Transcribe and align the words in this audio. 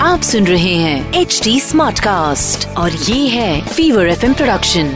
आप 0.00 0.20
सुन 0.22 0.46
रहे 0.46 0.74
हैं 0.74 1.14
एच 1.14 1.40
डी 1.44 1.60
स्मार्ट 1.60 2.00
कास्ट 2.00 2.68
और 2.68 2.90
ये 2.92 3.28
है 3.28 3.68
फीवर 3.68 4.08
एफ़ 4.08 4.26
प्रोडक्शन 4.26 4.86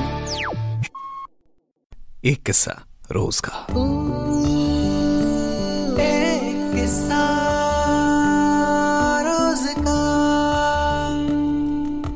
एक 2.25 2.43
किस्सा 2.43 2.87
रोज 3.13 3.41
का। 3.41 3.67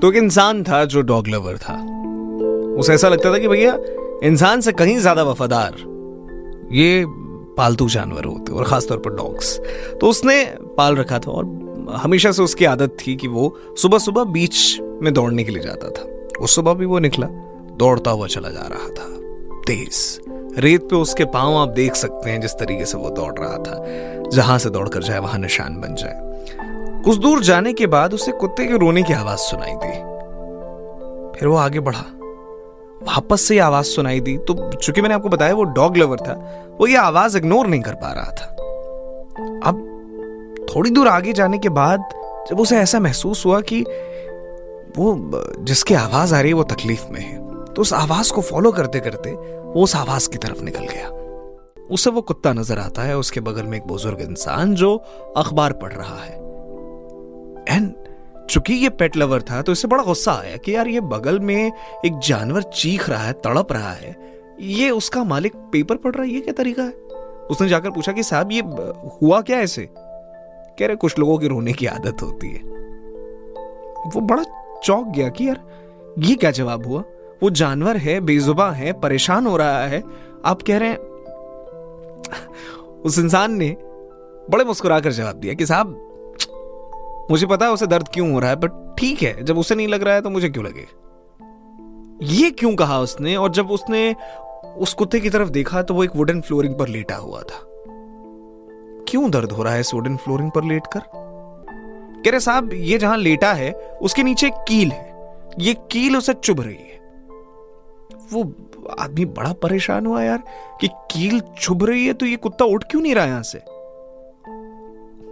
तो 0.01 0.11
एक 0.13 0.17
इंसान 0.17 0.63
था 0.63 0.85
जो 0.85 1.01
डॉग 1.01 1.29
लवर 1.29 1.57
था। 1.57 1.75
उसे 2.79 2.95
ऐसा 2.95 3.09
लगता 3.09 3.33
था 3.33 3.39
कि 3.39 3.49
भैया 3.49 3.79
इंसान 4.23 4.61
से 4.61 4.73
कहीं 4.73 4.99
ज़्यादा 4.99 5.23
वफादार। 5.23 5.73
ये 6.73 7.05
पालतू 7.57 7.89
जानवर 7.89 8.25
होते 8.25 8.53
और 8.53 8.65
खासतौर 8.65 8.99
पर 8.99 9.11
डॉग्स 9.11 9.59
तो 10.01 10.07
उसने 10.07 10.45
पाल 10.77 10.97
रखा 10.97 11.19
था, 11.19 11.31
और 11.31 11.45
हमेशा 11.95 12.33
से 12.33 12.43
उसकी 12.43 12.65
आदत 12.65 12.97
थी 13.01 13.17
कि 13.17 13.29
वो 13.29 13.57
सुबह 13.79 13.99
सुबह 13.99 14.25
बीच 14.25 14.81
में 15.03 15.13
दौड़ने 15.15 15.45
के 15.45 15.53
लिए 15.53 15.63
जाता 15.63 15.91
था। 15.91 16.03
उस 16.41 16.55
सुबह 16.55 16.75
भी 16.75 16.87
वो 16.87 16.99
निकला, 16.99 17.27
दौड़ता 17.77 18.11
हुआ 18.11 18.27
चला 18.27 18.49
जा 18.49 18.67
रहा 18.71 18.89
था। 18.89 19.05
तेज। 19.67 20.21
रेत 20.59 20.83
पे 20.83 20.97
उसके 20.97 21.25
पाँव 21.25 21.57
आप 21.57 21.69
देख 21.69 21.95
सकते 21.95 22.31
हैं 22.31 22.41
जिस 22.41 22.53
तरीके 22.53 22.85
से 22.85 22.99
वो 22.99 23.11
दौड़ 23.11 23.33
रहा 23.39 23.57
था। 23.59 24.31
जहाँ 24.31 24.59
से 24.59 24.71
दौड़कर 24.71 25.03
जाए, 25.03 25.19
वहाँ 25.19 25.39
निशान 25.39 25.77
बन 25.77 25.95
जाए। 25.95 27.03
कुछ 27.05 27.17
दूर 27.17 27.43
जाने 27.43 27.73
के 27.73 27.87
बाद 27.87 28.15
उसे 28.15 28.33
कुत्ते 28.33 28.67
के 28.67 28.79
रोने 28.79 29.03
की 29.03 29.13
आवाज़ 29.13 29.39
सुनाई 29.39 29.75
दी। 29.75 29.93
फिर 31.39 31.49
वो 31.49 31.57
आगे 31.57 31.81
बढ़ा। 31.81 32.05
वापस 33.03 33.41
से 33.41 33.59
आवाज़ 33.59 33.87
सुनाई 33.87 34.21
दी। 34.21 34.37
तो 34.39 34.55
चूँकि 34.73 35.03
मैंने 35.03 35.15
आपको 35.15 35.29
बताया 35.29 35.55
वो 35.55 35.65
डॉग 35.65 35.97
लवर 35.97 36.19
था, 36.19 36.35
वो 36.81 36.87
ये 36.87 36.97
आवाज़ 36.97 37.37
इग्नोर 37.39 37.67
नहीं 37.67 37.81
कर 37.81 37.95
पा 37.95 38.13
रहा 38.13 38.31
था। 38.31 38.47
अब 39.65 39.83
थोड़ी 40.69 40.91
दूर 40.91 41.09
आगे 41.09 41.33
जाने 41.33 41.59
के 41.59 41.69
बाद 41.69 42.09
जब 42.51 42.61
उसे 42.61 42.79
ऐसा 42.79 43.01
महसूस 43.01 43.45
हुआ 43.47 43.61
कि 43.61 43.81
वो, 44.97 45.31
जिसकी 45.61 45.95
आवाज़ 45.95 46.35
आ 46.35 46.41
रही 46.41 46.51
है 46.51 46.55
वो 46.55 46.63
तकलीफ़ 46.65 47.07
में 47.11 47.21
है 47.21 47.45
तो 47.75 47.83
उस 47.83 47.93
आवाज़ 47.93 48.33
को 48.33 48.43
फॉलो 48.43 48.73
करते 48.73 49.01
करते 49.01 49.33
वो 49.33 49.83
उस 49.83 49.97
आवाज़ 49.97 50.29
की 50.31 50.39
तरफ़ 50.39 50.63
निकल 50.63 50.87
गया। 50.87 51.09
उसे 51.91 52.11
वो 52.11 52.21
कुत्ता 52.21 52.53
नज़र 52.53 52.79
आता 52.79 53.03
है, 53.03 53.17
उसके 53.19 53.41
बगल 53.41 53.63
में 53.63 53.77
एक 53.79 53.87
बुज़ुर्ग 53.87 54.21
इंसान 54.21 54.75
जो 54.75 54.97
अखबार 55.37 55.73
पढ़ 55.73 55.93
रहा 55.93 56.17
है। 56.17 56.46
चूँकि 58.51 58.75
ये 58.75 58.89
पेट 58.89 59.17
लवर 59.17 59.43
था 59.43 59.63
तो 59.63 59.73
इसे 59.73 59.89
बड़ा 59.89 60.03
गुस्सा 60.03 60.33
आया 60.33 60.57
कि 60.57 60.77
यार 60.77 60.89
ये 60.89 61.01
बगल 61.01 61.41
में 61.41 61.73
एक 62.07 62.19
जानवर 62.19 62.63
चीख 62.63 63.09
रहा 63.11 63.25
है, 63.25 63.33
तड़प 63.33 63.73
रहा 63.73 63.93
है। 63.93 64.17
ये 64.61 64.91
उसका 64.91 65.25
मालिक 65.25 65.57
पेपर 65.57 65.97
पढ़ 65.97 66.15
रहा 66.15 66.23
है, 66.23 66.31
ये 66.31 66.41
क्या 66.41 66.53
तरीका 66.53 66.83
है? 66.83 66.91
उसने 67.51 67.69
जाकर 67.69 67.91
पूछा 67.91 68.13
कि 68.13 68.23
साहब, 68.23 68.53
ये, 68.53 68.63
हुआ 69.23 69.41
क्या 69.41 69.59
ऐसे? 69.59 69.89
कह 70.79 70.87
रहे, 70.87 70.97
कुछ 70.97 71.19
लोगों 71.19 71.39
की 71.39 71.49
रोने 71.49 71.73
की 71.73 71.87
आदत 71.87 72.23
होती 72.23 72.49
है। 72.49 72.61
वो 74.07 74.21
बड़ा 74.21 74.45
चौक 74.85 75.07
गया 75.07 75.29
कि 75.29 75.49
यार, 75.49 75.63
ये 76.19 76.35
क्या 76.35 76.51
जवाब 76.51 76.87
हुआ? 76.87 77.01
वो 77.43 77.51
जानवर 77.51 77.97
है, 77.97 78.21
बेजुबा 78.21 78.71
है, 78.71 78.93
परेशान 78.93 79.47
हो 79.47 79.57
रहा 79.57 79.85
है। 79.87 80.03
आप 80.45 80.63
कह 80.63 80.79
रहे 80.79 80.89
हैं, 80.89 80.97
उस 83.01 83.19
इंसान 83.19 83.53
ने 83.53 83.77
बड़े 84.51 84.65
मुस्कुराकर 84.65 85.13
जवाब 85.13 85.37
दिया 85.37 85.55
कि 85.55 85.67
साहब 85.67 86.06
मुझे 87.31 87.47
पता 87.47 87.67
है 87.67 87.73
उसे 87.73 87.87
दर्द 87.87 88.09
क्यों 88.09 88.31
हो 88.33 88.39
रहा 88.39 88.51
है 88.51 88.57
बट 88.57 88.97
ठीक 88.99 89.23
है, 89.23 89.45
जब 89.45 89.59
उसे 89.59 89.75
नहीं 89.75 89.89
लग 89.89 90.03
रहा 90.03 90.15
है 90.15 90.21
तो 90.23 90.31
मुझे 90.31 90.49
क्यों 90.49 90.65
लगे? 90.65 90.87
ये 92.35 92.51
क्यों 92.51 92.75
कहा 92.77 92.99
उसने? 93.01 93.37
और 93.37 93.51
जब 93.51 93.71
उसने 93.71 94.15
उस 94.77 94.95
कुत्ते 94.95 95.21
की 95.21 95.31
तरफ़ 95.31 95.49
देखा 95.49 95.83
तो 95.83 95.95
वो 95.95 96.05
एक 96.05 96.17
वुडन 96.17 96.41
फ्लोरिंग 96.41 96.75
पर 96.75 96.89
लेटा 96.89 97.17
हुआ 97.17 97.41
था। 97.41 97.61
क्यों 99.09 99.31
दर्द 99.31 99.53
हो 99.53 99.63
रहा 99.63 99.75
है 99.75 99.81
इस 99.81 99.95
वुडन 99.95 100.17
फ्लोरिंग 100.17 100.51
पर 100.51 100.65
लेटकर? 100.65 101.01
कह 102.25 102.31
रहे, 102.31 102.41
साहब, 102.41 102.73
ये 102.73 102.99
जहाँ 102.99 103.17
लेटा 103.17 103.53
है, 103.53 103.73
उसके 104.03 104.23
नीचे 104.23 104.51
कील 104.51 104.91
है। 104.93 105.15
ये 105.59 105.75
कील 105.91 106.17
उसे 106.17 106.35
चुभ 106.35 106.61
रही 106.61 106.75
है। 106.75 107.01
वो 108.33 108.43
आदमी 109.01 109.25
बड़ा 109.25 109.53
परेशान 109.53 110.07
हुआ 110.07 110.23
यार, 110.23 110.43
कि 110.81 110.89
कील 111.11 111.41
चुभ 111.61 111.85
रही 111.85 112.07
है 112.07 112.13
तो 112.13 112.27
ये 112.27 112.37
कुत्ता 112.37 112.65
उठ 112.65 112.85
क्यों 112.91 113.03
नहीं 113.03 113.15
रहा 113.15 113.25
यहाँ 113.25 113.43
से? 113.43 113.59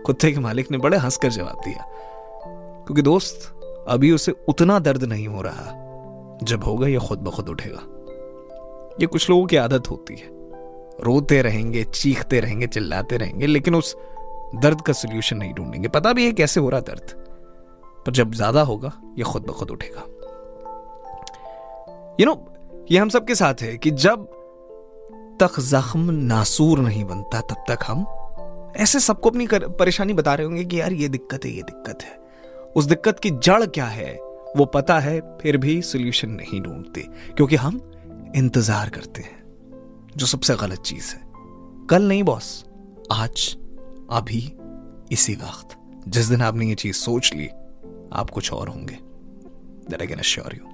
कुत्ते 0.06 0.30
के 0.32 0.40
मालिक 0.40 0.70
ने 0.70 0.78
बड़े 0.78 0.96
हंसकर 0.96 1.30
जवाब 1.30 1.60
दिया, 1.64 1.86
क्योंकि 2.86 3.02
दोस्त, 3.02 3.50
अभी 3.88 4.10
उसे 4.12 4.32
उतना 4.48 4.78
दर्द 4.80 5.04
नहीं 5.04 5.26
हो 5.28 5.42
रहा, 5.42 5.66
जब 6.42 6.64
होगा 6.64 6.86
यह 6.86 6.98
खुद 6.98 7.18
ब 7.18 7.30
खुद 7.30 7.48
उठेगा। 7.48 7.82
ये 9.00 9.06
कुछ 9.06 9.28
लोगों 9.30 9.46
की 9.46 9.56
आदत 9.56 9.90
होती 9.90 10.14
है। 10.14 10.32
रोते 11.04 11.40
रहेंगे, 11.42 11.84
चीखते 11.84 12.40
रहेंगे, 12.40 12.66
चिल्लाते 12.66 13.16
रहेंगे, 13.16 13.46
लेकिन 13.46 13.74
उस 13.74 13.94
दर्द 14.56 14.80
का 14.80 14.92
सोल्यूशन 14.92 15.36
नहीं 15.36 15.52
ढूंढेंगे। 15.54 15.88
पता 15.88 16.12
भी 16.12 16.26
है 16.26 16.32
कैसे 16.32 16.60
हो 16.60 16.68
रहा 16.70 16.80
दर्द, 16.80 17.14
पर 18.06 18.12
जब 18.12 18.34
ज़्यादा 18.34 18.62
होगा, 18.62 18.92
ये 19.18 19.24
खुद 19.24 19.42
ब 19.42 19.52
खुद 19.52 19.70
उठेगा। 19.70 20.04
यू 22.20 22.26
नो 22.26 22.34
ये 22.90 22.98
हम 22.98 23.08
सबके 23.08 23.34
साथ 23.34 23.62
है 23.62 23.76
कि 23.78 23.90
जब 23.90 24.26
तक 25.40 25.60
जख्म 25.60 26.10
नासूर 26.10 26.78
नहीं 26.78 27.04
बनता, 27.04 27.40
तब 27.40 27.64
तक 27.68 27.84
हम 27.86 28.04
ऐसे 28.76 29.00
सबको 29.00 29.30
अपनी 29.30 29.48
परेशानी 29.52 30.12
बता 30.12 30.34
रहे 30.34 30.46
होंगे 30.46 30.64
कि 30.64 30.80
यार 30.80 30.92
ये 30.92 31.08
दिक्कत 31.08 31.44
है, 31.44 31.50
ये 31.50 31.62
दिक्कत 31.62 32.02
है। 32.02 32.18
उस 32.76 32.84
दिक्कत 32.84 33.20
की 33.20 33.30
जड़ 33.30 33.66
क्या 33.66 33.86
है, 33.86 34.14
वो 34.56 34.64
पता 34.64 34.98
है, 34.98 35.38
फिर 35.38 35.56
भी 35.56 35.82
सोल्यूशन 35.82 36.30
नहीं 36.30 36.60
ढूंढते, 36.60 37.00
क्योंकि 37.36 37.56
हम 37.56 37.90
इंतज़ार 38.36 38.88
करते 38.88 39.22
हैं, 39.22 39.44
जो 40.16 40.26
सबसे 40.26 40.54
गलत 40.54 40.80
चीज़ 40.80 41.14
है। 41.14 41.20
कल 41.90 42.02
नहीं 42.02 42.22
बॉस 42.22 42.64
आज, 43.12 43.56
अभी, 44.10 44.52
इसी 45.12 45.34
वक्त। 45.34 45.76
जिस 46.08 46.26
दिन 46.26 46.42
आपने 46.42 46.66
ये 46.66 46.74
चीज़ 46.74 46.96
सोच 46.96 47.32
ली, 47.34 47.48
आप 48.12 48.30
कुछ 48.30 48.52
और 48.52 48.68
होंगे। 48.68 48.98
यू 50.54 50.66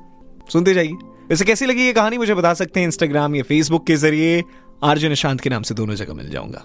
सुनते 0.52 0.74
जाइए। 0.74 0.92
वैसे 1.30 1.44
कैसी 1.44 1.66
लगी 1.66 1.82
ये 1.82 1.92
कहानी? 1.92 2.18
मुझे 2.18 2.34
बता 2.34 2.54
सकते 2.54 2.80
हैं 2.80 2.86
इंस्टाग्राम 2.86 3.34
या 3.34 3.42
फेसबुक 3.42 3.86
के 3.86 3.96
ज़रिए। 3.96 4.44
आरजे 4.84 5.08
निशांत 5.08 5.40
के 5.40 5.50
नाम 5.50 5.62
से 5.62 5.74
दोनों 5.74 5.94
जगह 5.94 6.14
मिल 6.14 6.30
जाऊँगा। 6.30 6.64